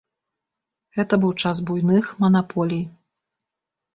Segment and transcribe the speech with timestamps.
[0.97, 2.83] Гэта быў час буйных манаполій.